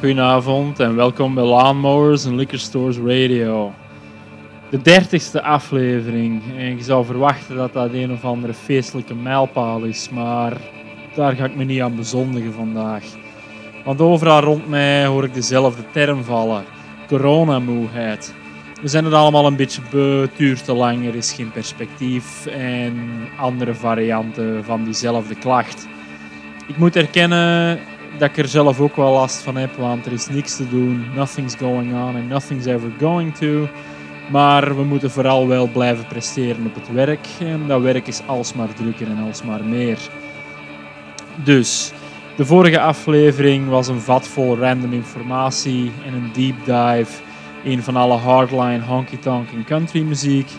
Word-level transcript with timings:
Goedenavond 0.00 0.80
en 0.80 0.96
welkom 0.96 1.34
bij 1.34 1.44
Lawnmowers 1.44 2.24
en 2.24 2.36
Liquor 2.36 2.58
Stores 2.58 2.96
Radio. 2.96 3.72
De 4.70 4.82
dertigste 4.82 5.42
aflevering. 5.42 6.42
En 6.56 6.76
je 6.76 6.82
zou 6.82 7.04
verwachten 7.04 7.56
dat 7.56 7.72
dat 7.72 7.92
een 7.92 8.12
of 8.12 8.24
andere 8.24 8.54
feestelijke 8.54 9.14
mijlpaal 9.14 9.82
is, 9.82 10.08
maar 10.10 10.56
daar 11.14 11.36
ga 11.36 11.44
ik 11.44 11.56
me 11.56 11.64
niet 11.64 11.80
aan 11.80 11.96
bezondigen 11.96 12.52
vandaag. 12.52 13.04
Want 13.84 14.00
overal 14.00 14.40
rond 14.40 14.68
mij 14.68 15.06
hoor 15.06 15.24
ik 15.24 15.34
dezelfde 15.34 15.82
term 15.92 16.24
vallen: 16.24 16.64
coronamoeheid. 17.06 18.34
We 18.82 18.88
zijn 18.88 19.04
het 19.04 19.14
allemaal 19.14 19.46
een 19.46 19.56
beetje 19.56 19.82
beu, 19.90 20.20
het 20.20 20.36
duurt 20.36 20.64
te 20.64 20.72
lang, 20.72 21.06
er 21.06 21.14
is 21.14 21.32
geen 21.32 21.50
perspectief 21.50 22.46
en 22.46 23.10
andere 23.38 23.74
varianten 23.74 24.64
van 24.64 24.84
diezelfde 24.84 25.34
klacht. 25.34 25.88
Ik 26.66 26.76
moet 26.76 26.96
erkennen, 26.96 27.78
dat 28.18 28.28
ik 28.28 28.36
er 28.36 28.48
zelf 28.48 28.80
ook 28.80 28.96
wel 28.96 29.12
last 29.12 29.36
van 29.36 29.56
heb, 29.56 29.76
want 29.76 30.06
er 30.06 30.12
is 30.12 30.28
niks 30.28 30.56
te 30.56 30.68
doen. 30.68 31.04
Nothing's 31.14 31.54
going 31.54 31.92
on 31.92 32.16
and 32.16 32.28
nothing's 32.28 32.66
ever 32.66 32.90
going 32.98 33.34
to. 33.34 33.68
Maar 34.30 34.76
we 34.76 34.84
moeten 34.84 35.10
vooral 35.10 35.48
wel 35.48 35.68
blijven 35.68 36.06
presteren 36.06 36.66
op 36.66 36.74
het 36.74 36.92
werk. 36.92 37.26
En 37.40 37.66
dat 37.66 37.80
werk 37.80 38.06
is 38.06 38.20
alsmaar 38.26 38.74
drukker 38.74 39.06
en 39.06 39.24
alsmaar 39.26 39.64
meer. 39.64 39.98
Dus, 41.44 41.92
de 42.36 42.46
vorige 42.46 42.80
aflevering 42.80 43.68
was 43.68 43.88
een 43.88 44.00
vat 44.00 44.26
vol 44.26 44.56
random 44.56 44.92
informatie 44.92 45.92
en 46.06 46.14
een 46.14 46.30
deep 46.32 46.56
dive 46.64 47.22
in 47.62 47.82
van 47.82 47.96
alle 47.96 48.16
hardline, 48.16 48.84
honky 48.84 49.18
tonk 49.18 49.48
en 49.50 49.64
country 49.64 50.02
muziek. 50.02 50.50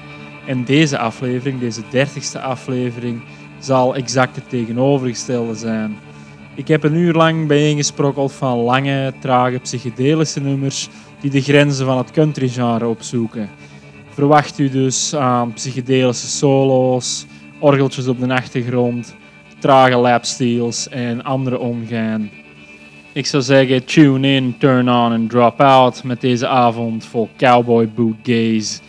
En 0.46 0.64
deze 0.64 0.98
aflevering, 0.98 1.60
deze 1.60 1.82
dertigste 1.90 2.42
aflevering, 2.42 3.22
zal 3.60 3.96
exact 3.96 4.36
het 4.36 4.50
tegenovergestelde 4.50 5.56
zijn. 5.56 5.98
Ik 6.56 6.68
heb 6.68 6.84
een 6.84 6.96
uur 6.96 7.14
lang 7.14 7.48
bijeengesprokkeld 7.48 8.32
van 8.32 8.58
lange, 8.58 9.14
trage 9.20 9.60
psychedelische 9.60 10.40
nummers 10.40 10.90
die 11.20 11.32
de 11.32 11.42
grenzen 11.42 11.86
van 11.86 11.98
het 11.98 12.12
country-genre 12.12 12.88
opzoeken. 12.88 13.50
Verwacht 14.10 14.60
u 14.60 14.70
dus 14.70 15.16
aan 15.16 15.54
psychedelische 15.54 16.28
solo's, 16.28 17.26
orgeltjes 17.60 18.08
op 18.08 18.20
de 18.20 18.34
achtergrond, 18.34 19.16
trage 19.60 19.96
lapsteels 19.96 20.90
en 20.90 21.24
andere 21.24 21.60
ongein. 21.60 22.32
Ik 23.14 23.26
zou 23.26 23.44
zeggen, 23.44 23.86
tune 23.86 24.28
in, 24.28 24.56
turn 24.58 24.90
on 24.90 25.14
en 25.14 25.28
drop 25.28 25.62
out 25.62 26.04
met 26.04 26.22
deze 26.22 26.48
avond 26.48 27.06
vol 27.06 27.30
cowboy 27.38 27.90
boot 27.90 28.16
gaze. 28.24 28.80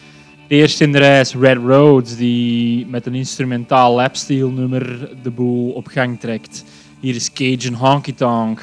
De 0.49 0.55
eerste 0.55 0.85
in 0.85 0.93
de 0.93 0.99
reis 0.99 1.35
Red 1.35 1.57
Roads, 1.57 2.17
die 2.17 2.87
met 2.87 3.07
een 3.07 3.15
instrumentaal 3.15 3.95
lapsteel 3.95 4.51
nummer 4.51 5.09
de 5.23 5.31
boel 5.31 5.71
op 5.71 5.87
gang 5.87 6.21
trekt. 6.21 6.65
Hier 7.03 7.17
is 7.17 7.35
Cajun 7.35 7.81
Honky 7.81 8.13
Tonk. 8.13 8.61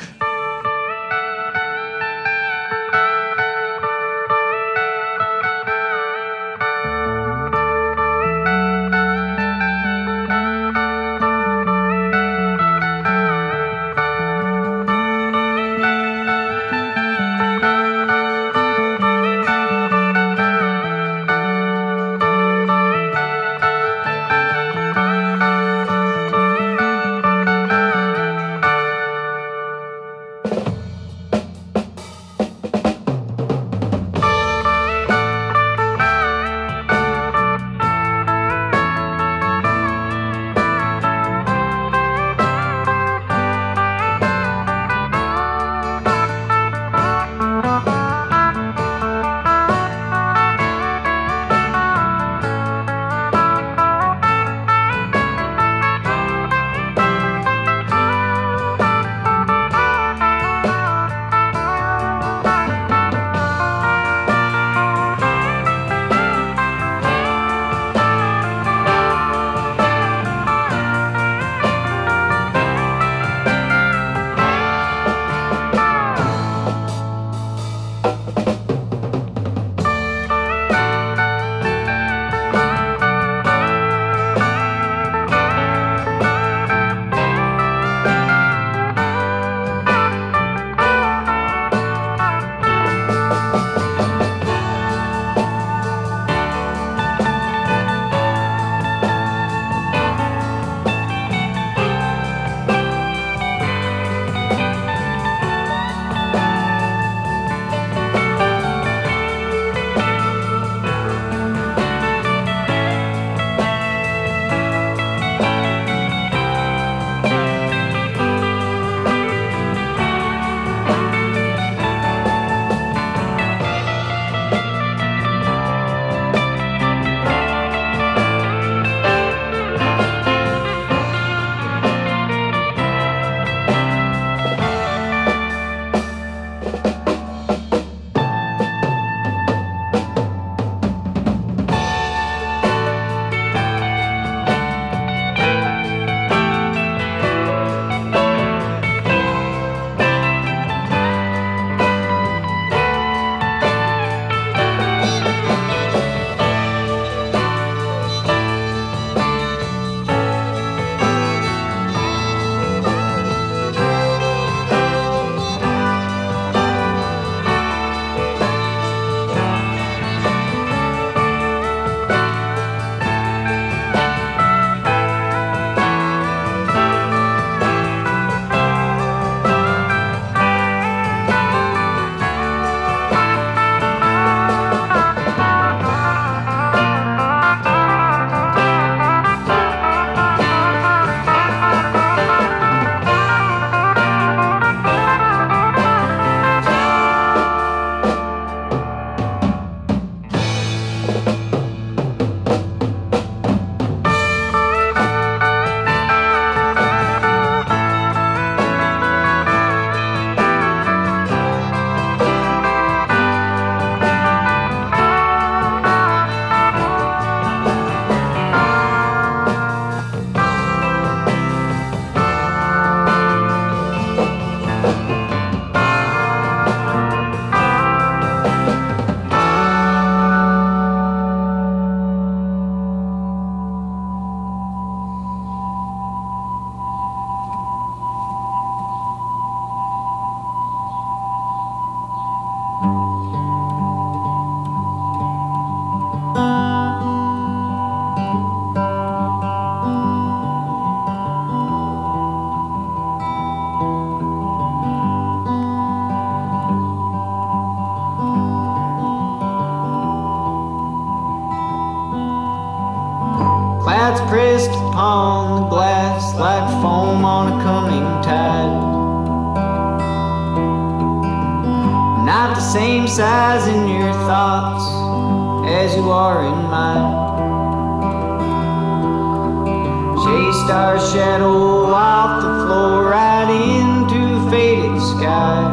chased 280.23 280.69
our 280.69 280.99
shadow 280.99 281.85
off 281.85 282.41
the 282.41 282.65
floor 282.65 283.09
right 283.09 283.49
into 283.49 284.49
faded 284.49 284.99
sky. 285.01 285.63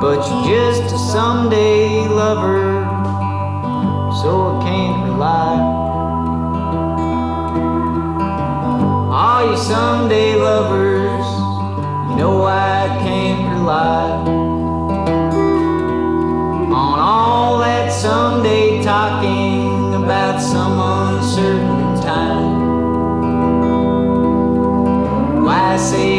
But 0.00 0.18
you're 0.28 0.44
just 0.46 0.94
a 0.94 0.98
someday 0.98 2.08
lover, 2.08 2.84
so 4.20 4.58
I 4.58 4.64
can't 4.64 5.04
rely. 5.04 5.54
All 9.12 9.50
you 9.50 9.56
someday 9.56 10.34
lovers, 10.34 11.26
you 12.10 12.16
know 12.16 12.44
I 12.44 12.88
can't 13.02 13.52
rely. 13.52 14.35
I 25.76 25.78
see 25.78 26.15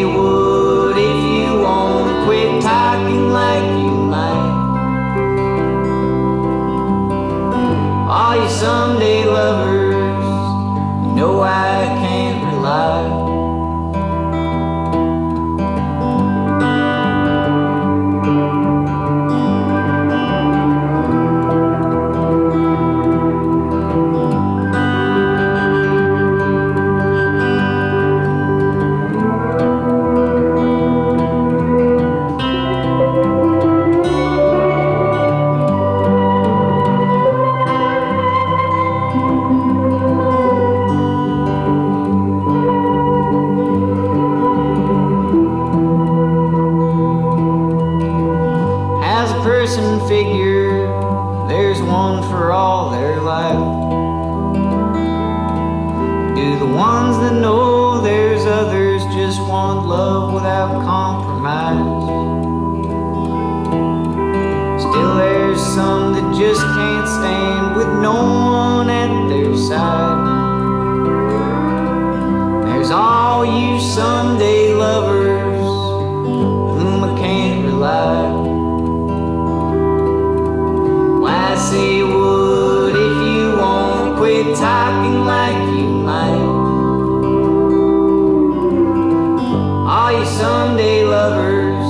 someday 90.57 91.03
lovers. 91.03 91.87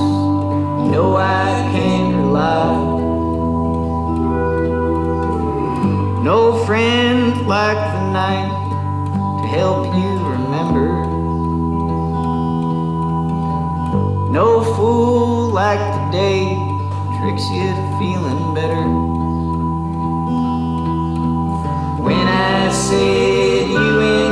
You 0.80 0.90
know 0.92 1.16
I 1.16 1.48
can't 1.72 2.14
rely. 2.16 2.68
No 6.30 6.38
friend 6.66 7.46
like 7.56 7.80
the 7.94 8.04
night 8.22 8.52
to 9.40 9.46
help 9.58 9.86
you 10.00 10.10
remember. 10.34 10.88
No 14.38 14.48
fool 14.74 15.48
like 15.62 15.84
the 15.96 16.04
day 16.22 16.42
tricks 17.16 17.46
you 17.56 17.68
to 17.78 17.84
feeling 17.98 18.42
better. 18.58 18.84
When 22.06 22.26
I 22.28 22.70
said 22.70 23.70
you 23.70 24.00
in. 24.12 24.27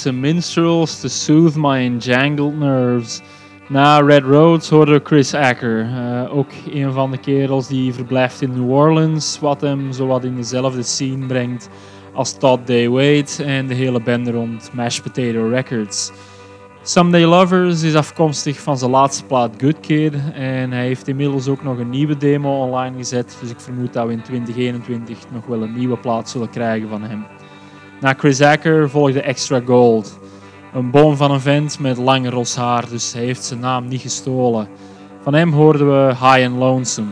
Some 0.00 0.20
minstrels 0.20 1.00
to 1.02 1.08
soothe 1.08 1.56
my 1.56 1.80
enjangled 1.80 2.58
nerves. 2.58 3.20
Na 3.68 3.98
Red 3.98 4.24
Roads 4.24 4.70
hoorde 4.70 5.00
Chris 5.04 5.34
Acker. 5.34 5.80
eh, 5.80 6.36
ook 6.36 6.48
een 6.72 6.92
van 6.92 7.10
de 7.10 7.18
kerels 7.18 7.68
die 7.68 7.94
verblijft 7.94 8.42
in 8.42 8.50
New 8.50 8.70
Orleans, 8.70 9.38
wat 9.40 9.60
hem 9.60 9.92
zowat 9.92 10.24
in 10.24 10.36
dezelfde 10.36 10.82
scene 10.82 11.26
brengt 11.26 11.68
als 12.14 12.38
Todd 12.38 12.66
Day 12.66 12.88
Wade 12.88 13.44
en 13.44 13.66
de 13.66 13.74
hele 13.74 14.02
bende 14.02 14.30
rond 14.30 14.70
Mashed 14.72 15.02
Potato 15.02 15.48
Records. 15.48 16.12
Someday 16.82 17.24
Lovers 17.24 17.82
is 17.82 17.94
afkomstig 17.94 18.60
van 18.60 18.78
zijn 18.78 18.90
laatste 18.90 19.24
plaat 19.24 19.54
Good 19.58 19.80
Kid 19.80 20.14
en 20.34 20.70
hij 20.70 20.86
heeft 20.86 21.08
inmiddels 21.08 21.48
ook 21.48 21.62
nog 21.62 21.78
een 21.78 21.90
nieuwe 21.90 22.16
demo 22.16 22.60
online 22.60 22.96
gezet, 22.96 23.36
dus 23.40 23.50
ik 23.50 23.60
vermoed 23.60 23.92
dat 23.92 24.06
we 24.06 24.12
in 24.12 24.22
2021 24.22 25.18
nog 25.32 25.46
wel 25.46 25.62
een 25.62 25.76
nieuwe 25.76 25.96
plaat 25.96 26.28
zullen 26.28 26.50
krijgen 26.50 26.88
van 26.88 27.02
hem. 27.02 27.39
Na 28.00 28.14
Chris 28.18 28.40
Acker 28.40 28.90
volgde 28.90 29.20
Extra 29.20 29.60
Gold. 29.66 30.18
Een 30.74 30.90
boom 30.90 31.16
van 31.16 31.30
een 31.30 31.40
vent 31.40 31.78
met 31.78 31.96
lang 31.96 32.30
ros 32.30 32.56
haar, 32.56 32.88
dus 32.88 33.12
hij 33.12 33.24
heeft 33.24 33.44
zijn 33.44 33.60
naam 33.60 33.88
niet 33.88 34.00
gestolen. 34.00 34.68
Van 35.22 35.34
hem 35.34 35.52
hoorden 35.52 35.86
we 35.86 36.08
High 36.08 36.46
and 36.46 36.56
Lonesome. 36.56 37.10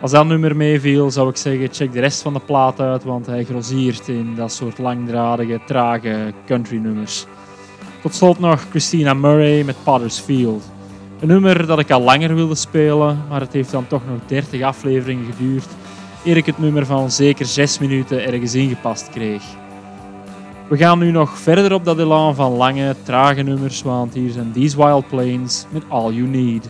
Als 0.00 0.10
dat 0.10 0.26
nummer 0.26 0.56
meeviel, 0.56 1.10
zou 1.10 1.28
ik 1.28 1.36
zeggen, 1.36 1.68
check 1.72 1.92
de 1.92 2.00
rest 2.00 2.22
van 2.22 2.32
de 2.32 2.40
plaat 2.40 2.80
uit, 2.80 3.04
want 3.04 3.26
hij 3.26 3.44
grossiert 3.44 4.08
in 4.08 4.34
dat 4.34 4.52
soort 4.52 4.78
langdradige, 4.78 5.60
trage 5.66 6.32
country 6.46 6.76
nummers. 6.76 7.26
Tot 8.02 8.14
slot 8.14 8.38
nog 8.38 8.66
Christina 8.70 9.14
Murray 9.14 9.62
met 9.62 9.76
Potter's 9.84 10.18
Field. 10.18 10.70
Een 11.20 11.28
nummer 11.28 11.66
dat 11.66 11.78
ik 11.78 11.90
al 11.90 12.00
langer 12.00 12.34
wilde 12.34 12.54
spelen, 12.54 13.24
maar 13.28 13.40
het 13.40 13.52
heeft 13.52 13.70
dan 13.70 13.86
toch 13.86 14.02
nog 14.08 14.18
30 14.26 14.62
afleveringen 14.62 15.32
geduurd 15.32 15.68
eer 16.24 16.36
ik 16.36 16.46
het 16.46 16.58
nummer 16.58 16.86
van 16.86 17.10
zeker 17.10 17.46
6 17.46 17.78
minuten 17.78 18.26
ergens 18.26 18.54
ingepast 18.54 19.08
kreeg. 19.08 19.42
We 20.70 20.76
gaan 20.76 20.98
nu 20.98 21.10
nog 21.10 21.38
verder 21.38 21.72
op 21.72 21.84
dat 21.84 21.98
elan 21.98 22.34
van 22.34 22.52
lange, 22.52 22.96
trage 23.02 23.42
nummers, 23.42 23.82
want 23.82 24.14
hier 24.14 24.30
zijn 24.30 24.52
These 24.52 24.76
Wild 24.76 25.08
Plains 25.08 25.66
met 25.70 25.82
All 25.88 26.12
You 26.12 26.28
Need. 26.28 26.68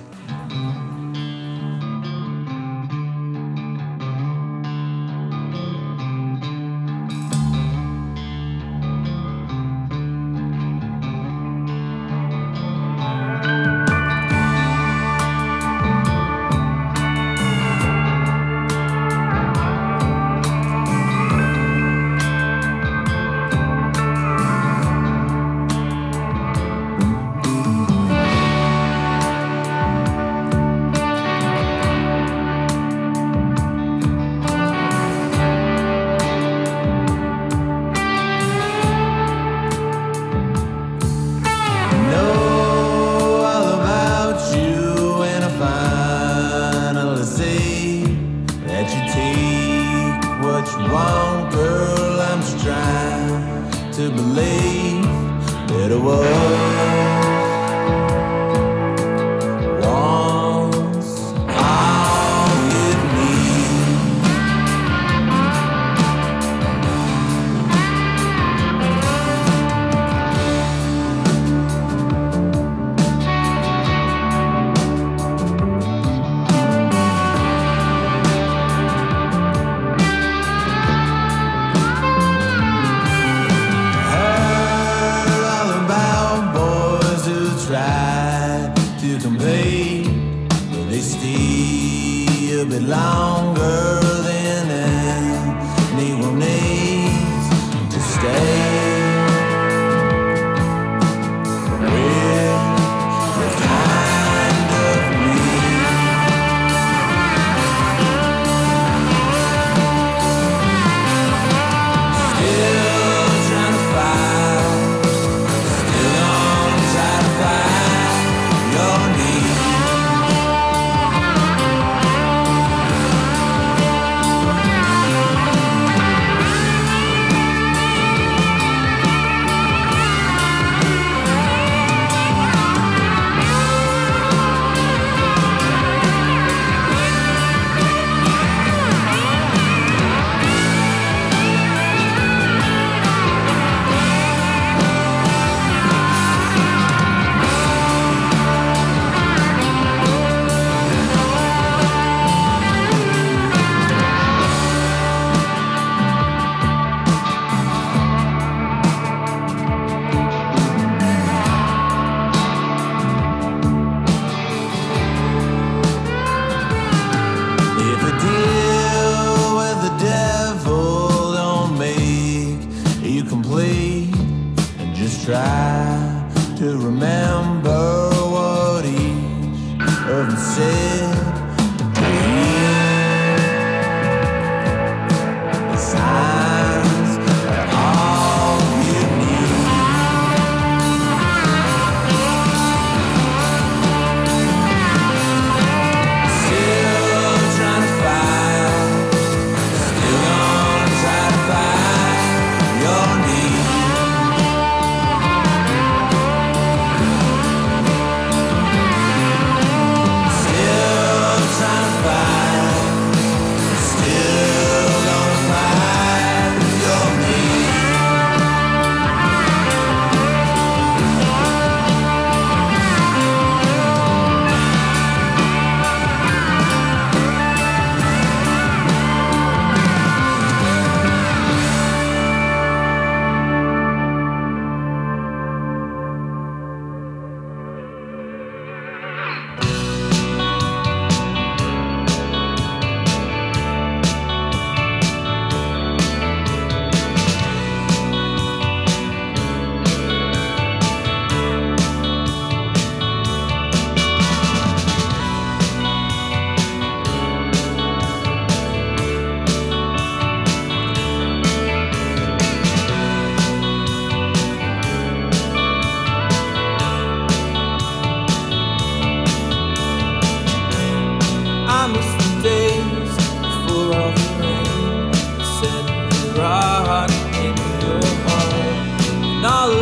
knowledge. 279.41 279.80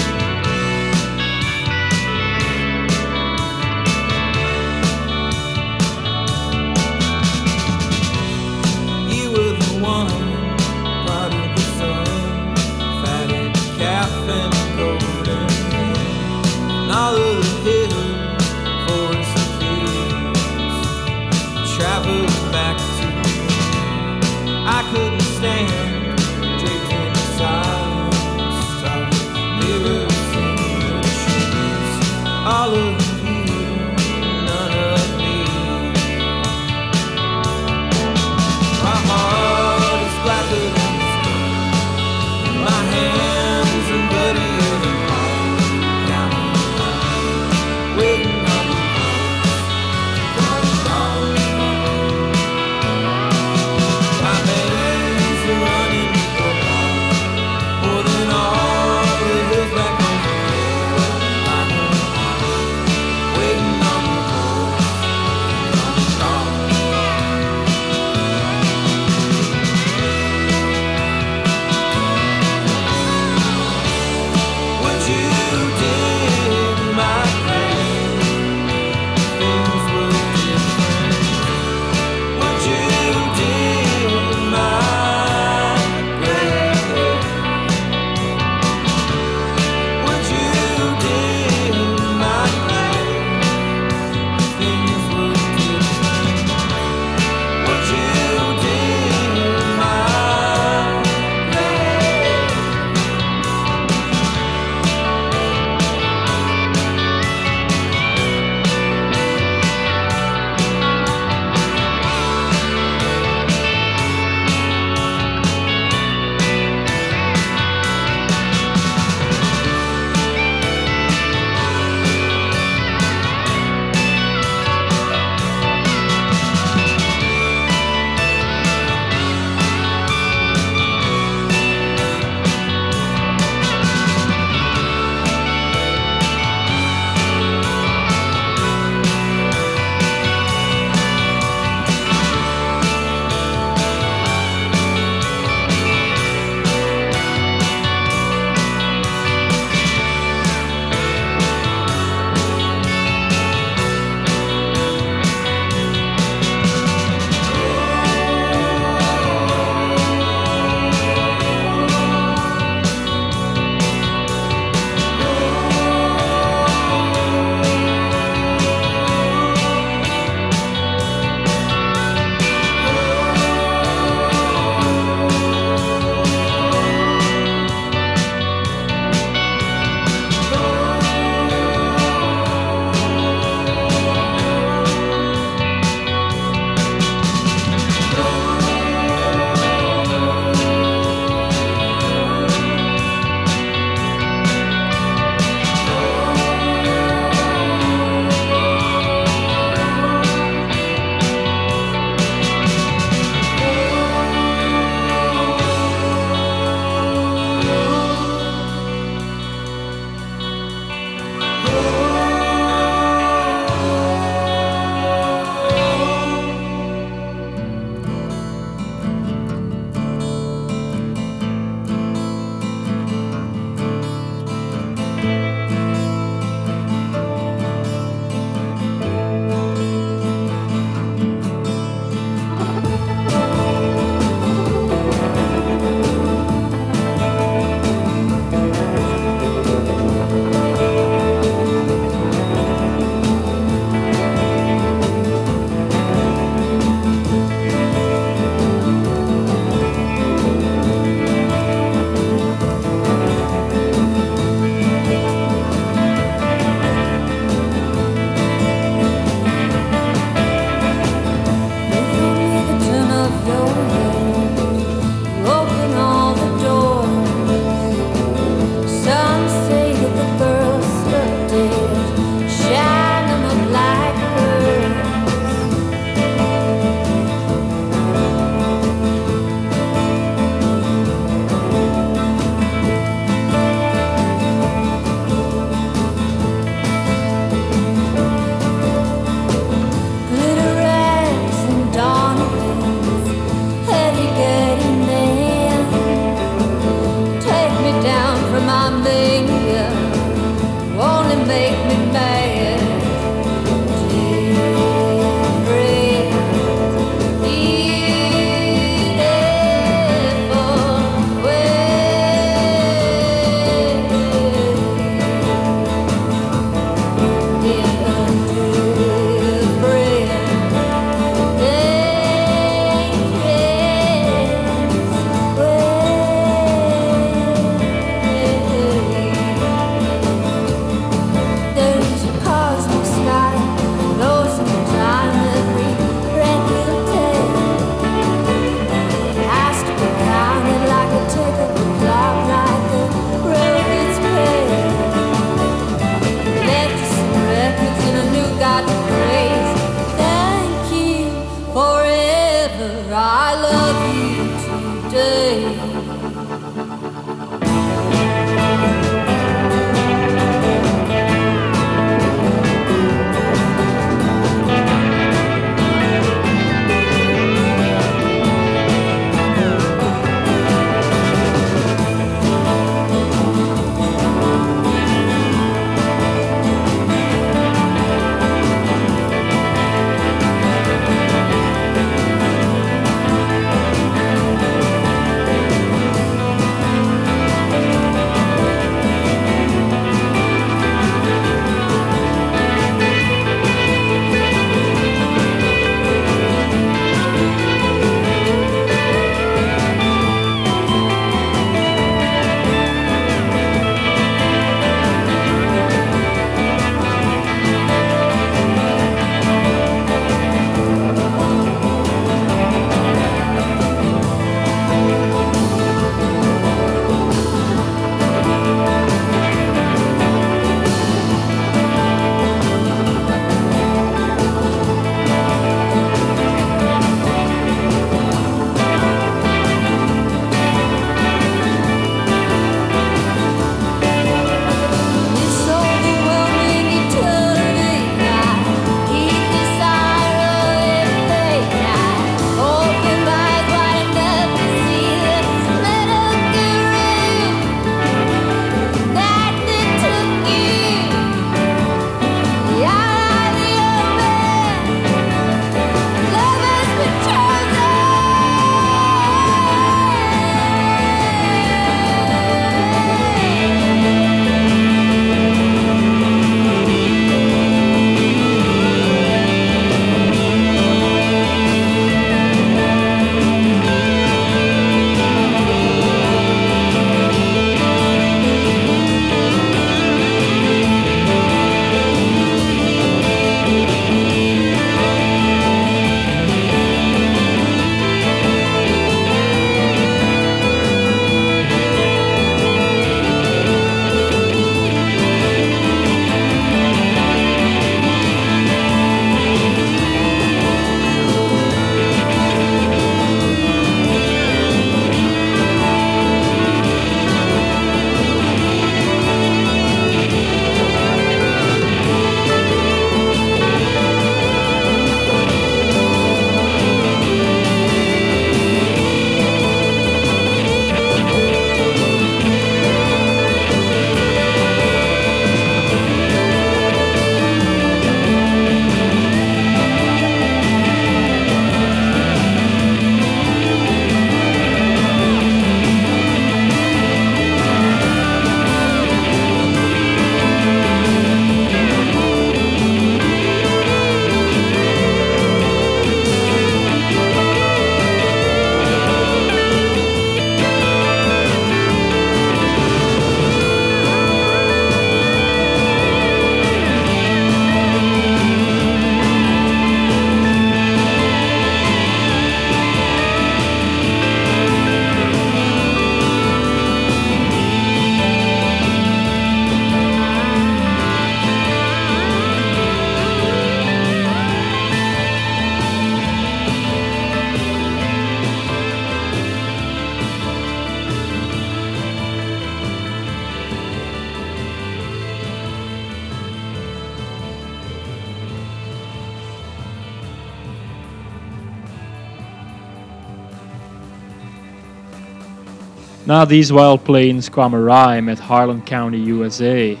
Na 596.42 596.48
These 596.48 596.74
Wild 596.74 597.02
Plains 597.02 597.50
kwam 597.50 597.74
Rye 597.74 598.20
met 598.20 598.40
Harlan 598.40 598.82
County, 598.84 599.30
USA. 599.30 600.00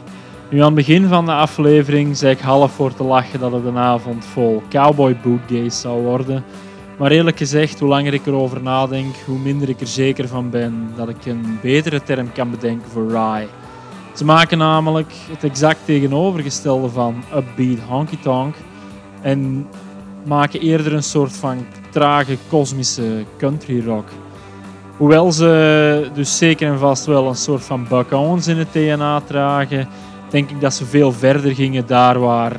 Nu 0.50 0.58
aan 0.58 0.64
het 0.64 0.74
begin 0.74 1.08
van 1.08 1.24
de 1.24 1.32
aflevering 1.32 2.16
zei 2.16 2.32
ik 2.32 2.40
half 2.40 2.72
voor 2.72 2.94
te 2.94 3.04
lachen 3.04 3.40
dat 3.40 3.52
het 3.52 3.64
een 3.64 3.76
avond 3.76 4.24
vol 4.24 4.62
cowboy 4.68 5.16
bootgays 5.22 5.80
zou 5.80 6.02
worden. 6.02 6.44
Maar 6.98 7.10
eerlijk 7.10 7.36
gezegd, 7.36 7.80
hoe 7.80 7.88
langer 7.88 8.14
ik 8.14 8.26
erover 8.26 8.62
nadenk, 8.62 9.14
hoe 9.26 9.38
minder 9.38 9.68
ik 9.68 9.80
er 9.80 9.86
zeker 9.86 10.28
van 10.28 10.50
ben 10.50 10.92
dat 10.96 11.08
ik 11.08 11.26
een 11.26 11.58
betere 11.60 12.02
term 12.02 12.32
kan 12.32 12.50
bedenken 12.50 12.90
voor 12.90 13.08
Rye. 13.08 13.46
Ze 14.14 14.24
maken 14.24 14.58
namelijk 14.58 15.12
het 15.30 15.44
exact 15.44 15.80
tegenovergestelde 15.84 16.88
van 16.88 17.22
upbeat 17.34 17.78
honky 17.88 18.18
tonk 18.22 18.54
en 19.20 19.66
maken 20.24 20.60
eerder 20.60 20.92
een 20.92 21.02
soort 21.02 21.36
van 21.36 21.66
trage 21.90 22.36
kosmische 22.48 23.24
country 23.38 23.84
rock. 23.84 24.08
Hoewel 24.96 25.32
ze 25.32 26.10
dus 26.14 26.38
zeker 26.38 26.68
en 26.68 26.78
vast 26.78 27.06
wel 27.06 27.28
een 27.28 27.34
soort 27.34 27.64
van 27.64 27.86
Buck 27.88 28.10
in 28.46 28.56
het 28.56 28.72
DNA 28.72 29.20
dragen, 29.20 29.88
denk 30.30 30.50
ik 30.50 30.60
dat 30.60 30.74
ze 30.74 30.84
veel 30.84 31.12
verder 31.12 31.54
gingen 31.54 31.86
daar 31.86 32.18
waar 32.18 32.52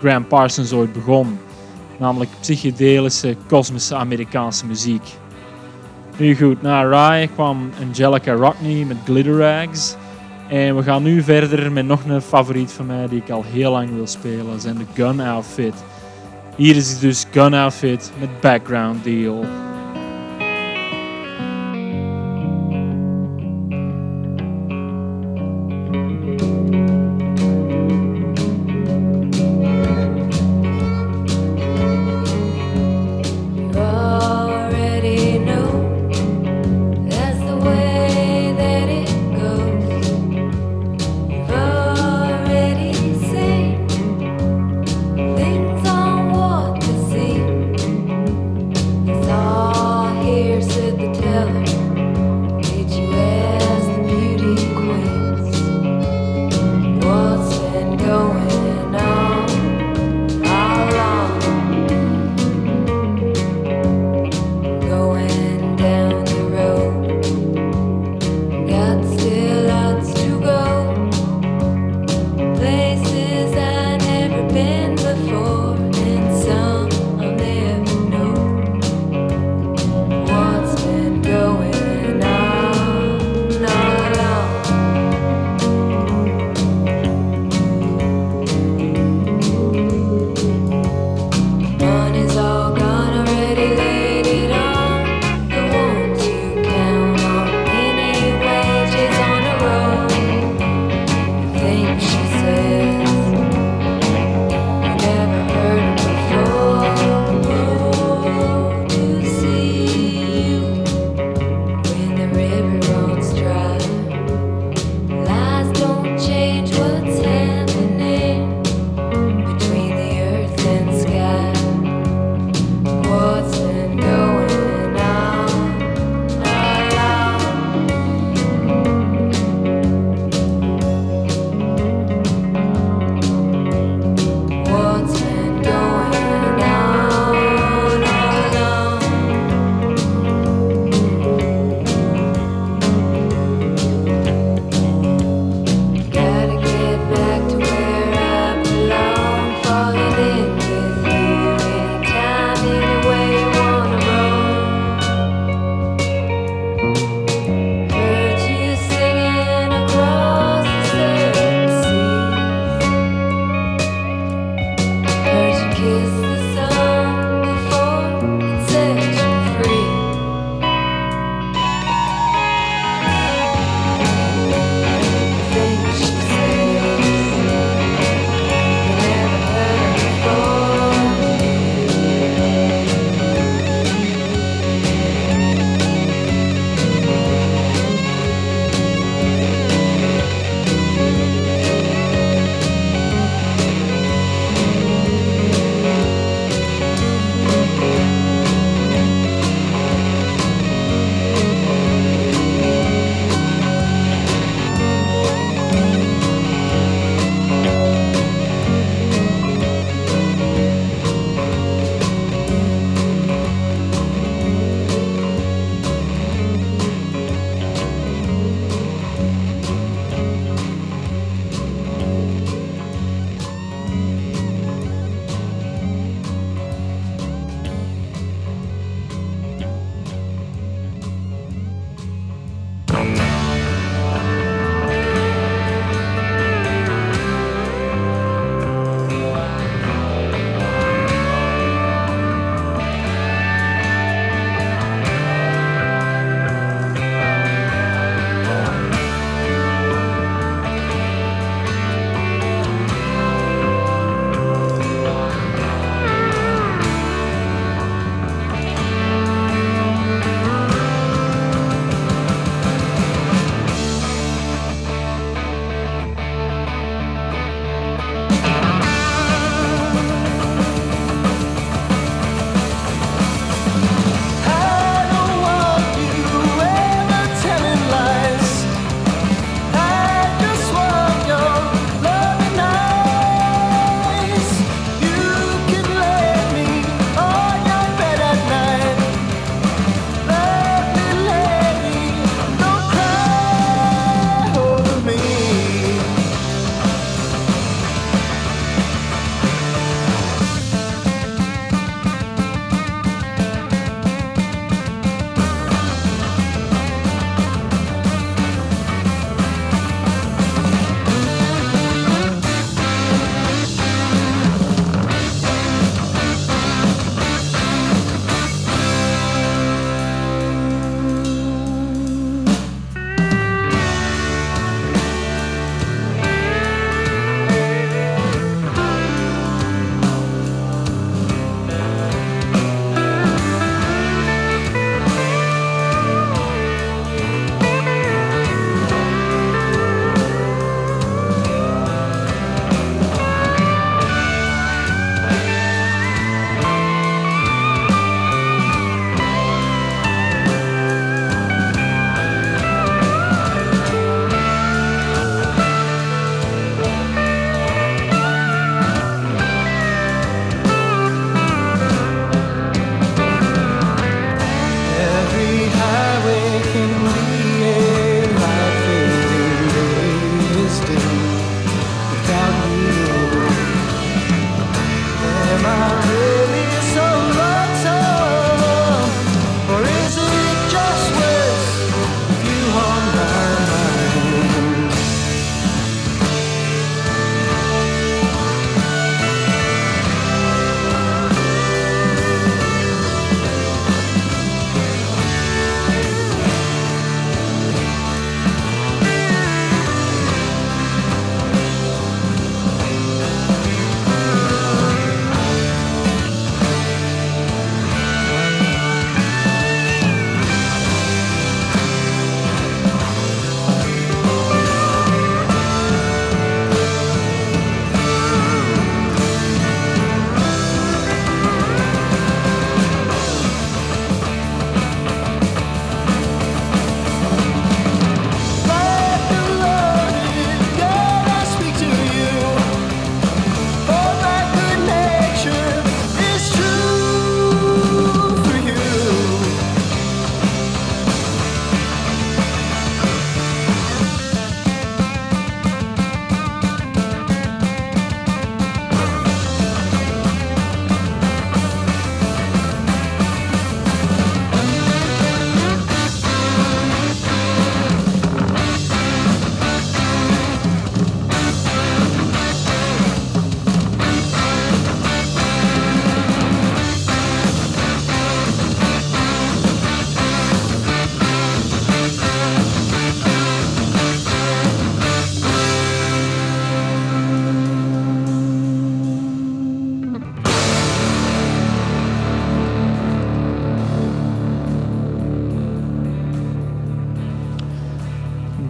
Graham 0.00 0.26
Parsons 0.26 0.72
ooit 0.72 0.92
begon. 0.92 1.38
Namelijk 1.98 2.30
psychedelische, 2.40 3.36
kosmische 3.48 3.94
Amerikaanse 3.94 4.66
muziek. 4.66 5.02
Nu 6.16 6.36
goed, 6.36 6.62
na 6.62 6.82
Rye 6.82 7.28
kwam 7.28 7.70
Angelica 7.82 8.32
Rockney 8.32 8.84
met 8.84 8.96
Glitter 9.04 9.38
Rags. 9.38 9.96
En 10.48 10.76
we 10.76 10.82
gaan 10.82 11.02
nu 11.02 11.22
verder 11.22 11.72
met 11.72 11.86
nog 11.86 12.00
een 12.06 12.22
favoriet 12.22 12.72
van 12.72 12.86
mij 12.86 13.08
die 13.08 13.22
ik 13.22 13.30
al 13.30 13.44
heel 13.52 13.70
lang 13.70 13.94
wil 13.94 14.06
spelen. 14.06 14.60
Zijn 14.60 14.76
de 14.76 14.84
Gun 14.94 15.20
Outfit. 15.20 15.74
Hier 16.56 16.76
is 16.76 16.98
dus 16.98 17.26
Gun 17.30 17.54
Outfit 17.54 18.12
met 18.18 18.40
Background 18.40 19.04
Deal. 19.04 19.44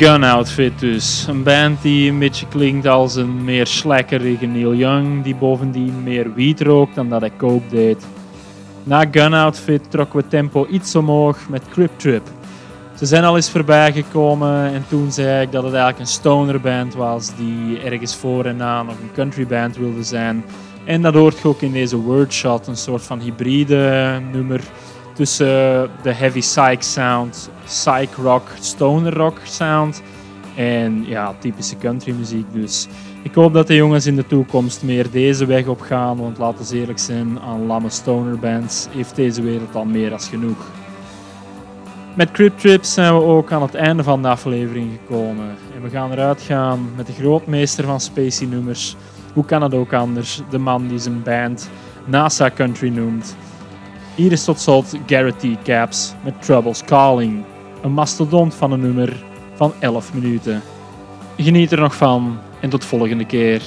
Gun 0.01 0.25
Outfit 0.25 0.79
dus. 0.79 1.27
Een 1.29 1.43
band 1.43 1.83
die 1.83 2.11
een 2.11 2.19
beetje 2.19 2.47
klinkt 2.49 2.87
als 2.87 3.15
een 3.15 3.45
meer 3.45 3.67
slekkerige 3.67 4.47
Neil 4.47 4.75
Young, 4.75 5.23
die 5.23 5.35
bovendien 5.35 6.03
meer 6.03 6.35
wiet 6.35 6.61
rookt 6.61 6.95
dan 6.95 7.09
dat 7.09 7.21
hij 7.21 7.33
coke 7.37 7.69
deed. 7.69 8.07
Na 8.83 9.05
Gun 9.11 9.33
Outfit 9.35 9.91
trokken 9.91 10.21
we 10.21 10.29
tempo 10.29 10.67
iets 10.67 10.95
omhoog 10.95 11.49
met 11.49 11.63
Crip 11.69 11.91
Trip. 11.97 12.29
Ze 12.97 13.07
zijn 13.07 13.25
al 13.25 13.37
eens 13.37 13.51
voorbij 13.51 13.93
gekomen 13.93 14.73
en 14.73 14.85
toen 14.89 15.13
zei 15.13 15.43
ik 15.43 15.53
dat 15.53 15.63
het 15.63 15.73
eigenlijk 15.73 16.03
een 16.03 16.15
stoner 16.15 16.61
band 16.61 16.95
was 16.95 17.37
die 17.37 17.81
ergens 17.81 18.17
voor 18.17 18.45
en 18.45 18.57
na 18.57 18.83
nog 18.83 18.95
een 18.95 19.13
country 19.15 19.47
band 19.47 19.77
wilde 19.77 20.03
zijn. 20.03 20.45
En 20.85 21.03
dat 21.03 21.15
hoort 21.15 21.45
ook 21.45 21.61
in 21.61 21.73
deze 21.73 21.97
Wordshot, 21.97 22.67
een 22.67 22.77
soort 22.77 23.03
van 23.03 23.21
hybride 23.21 24.21
nummer 24.33 24.61
tussen 25.21 25.91
de 26.03 26.12
heavy 26.12 26.39
psych 26.39 26.85
sound, 26.85 27.51
psych 27.64 28.16
rock, 28.16 28.49
stoner 28.61 29.14
rock 29.14 29.39
sound 29.45 30.03
en 30.57 31.05
ja, 31.07 31.35
typische 31.39 31.79
country 31.79 32.12
muziek 32.12 32.47
dus. 32.53 32.89
Ik 33.23 33.35
hoop 33.35 33.53
dat 33.53 33.66
de 33.66 33.75
jongens 33.75 34.07
in 34.07 34.16
de 34.16 34.27
toekomst 34.27 34.83
meer 34.83 35.11
deze 35.11 35.47
weg 35.47 35.66
op 35.66 35.81
gaan, 35.81 36.16
want 36.16 36.39
laten 36.39 36.66
we 36.66 36.79
eerlijk 36.79 36.99
zijn, 36.99 37.41
aan 37.41 37.66
lamme 37.66 37.91
stoner 37.91 38.39
bands 38.39 38.87
heeft 38.91 39.16
deze 39.16 39.43
wereld 39.43 39.75
al 39.75 39.85
meer 39.85 40.12
als 40.12 40.29
genoeg. 40.29 40.71
Met 42.16 42.31
Crypt 42.31 42.61
Trips 42.61 42.95
zijn 42.95 43.14
we 43.14 43.23
ook 43.23 43.53
aan 43.53 43.62
het 43.62 43.75
einde 43.75 44.03
van 44.03 44.23
de 44.23 44.29
aflevering 44.29 44.91
gekomen. 44.93 45.57
En 45.75 45.83
we 45.83 45.91
gaan 45.91 46.12
eruit 46.12 46.41
gaan 46.41 46.91
met 46.97 47.07
de 47.07 47.12
grootmeester 47.12 47.85
van 47.85 48.01
Spacey 48.01 48.47
nummers. 48.47 48.97
Hoe 49.33 49.45
kan 49.45 49.62
het 49.62 49.75
ook 49.75 49.93
anders? 49.93 50.41
De 50.51 50.59
man 50.59 50.89
die 50.89 50.99
zijn 50.99 51.23
band 51.23 51.71
NASA 52.05 52.51
Country 52.51 52.89
noemt. 52.89 53.37
Hier 54.21 54.33
is 54.33 54.45
tot 54.45 54.61
slot 54.61 54.95
Garrett 55.07 55.41
T. 55.41 55.62
Caps 55.64 56.12
met 56.25 56.43
Troubles 56.43 56.85
Calling. 56.85 57.45
Een 57.83 57.93
mastodont 57.93 58.55
van 58.55 58.73
een 58.73 58.81
nummer 58.81 59.25
van 59.55 59.73
11 59.79 60.14
minuten. 60.14 60.62
Geniet 61.37 61.73
er 61.73 61.81
nog 61.81 61.95
van 61.95 62.39
en 62.61 62.71
tot 62.71 62.85
volgende 62.85 63.27
keer. 63.27 63.62